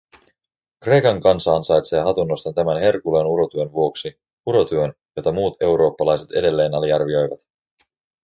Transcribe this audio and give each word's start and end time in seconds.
Kreikan 0.83 1.19
kansa 1.21 1.55
ansaitsee 1.55 1.99
hatunnoston 1.99 2.53
tämän 2.53 2.77
Herkuleen 2.81 3.25
urotyön 3.27 3.71
vuoksi, 3.71 4.19
urotyön, 4.45 4.93
jota 5.17 5.31
muut 5.31 5.61
eurooppalaiset 5.61 6.31
edelleen 6.31 6.73
aliarvioivat. 6.73 7.39